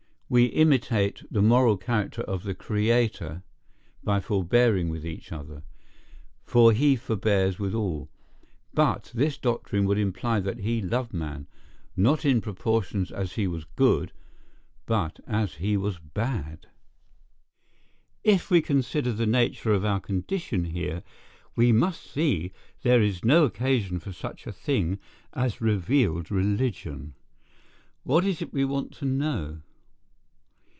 We 0.33 0.45
imitate 0.45 1.23
the 1.29 1.41
moral 1.41 1.75
character 1.75 2.21
of 2.21 2.43
the 2.43 2.55
Creator 2.55 3.43
by 4.01 4.21
forbearing 4.21 4.87
with 4.87 5.05
each 5.05 5.33
other, 5.33 5.61
for 6.45 6.71
he 6.71 6.95
forbears 6.95 7.59
with 7.59 7.75
all; 7.75 8.09
but 8.73 9.11
this 9.13 9.37
doctrine 9.37 9.83
would 9.83 9.97
imply 9.97 10.39
that 10.39 10.59
he 10.59 10.81
loved 10.81 11.13
man, 11.13 11.47
not 11.97 12.23
in 12.23 12.39
proportion 12.39 13.05
as 13.13 13.33
he 13.33 13.45
was 13.45 13.65
good, 13.75 14.13
but 14.85 15.19
as 15.27 15.55
he 15.55 15.75
was 15.75 15.99
bad. 15.99 16.67
If 18.23 18.49
we 18.49 18.61
consider 18.61 19.11
the 19.11 19.25
nature 19.27 19.73
of 19.73 19.83
our 19.83 19.99
condition 19.99 20.63
here, 20.63 21.03
we 21.57 21.73
must 21.73 22.05
see 22.09 22.53
there 22.83 23.01
is 23.01 23.25
no 23.25 23.43
occasion 23.43 23.99
for 23.99 24.13
such 24.13 24.47
a 24.47 24.53
thing 24.53 24.97
as 25.33 25.59
revealed 25.59 26.31
religion. 26.31 27.15
What 28.03 28.23
is 28.23 28.41
it 28.41 28.53
we 28.53 28.63
want 28.63 28.93
to 28.93 29.05
know? 29.05 29.61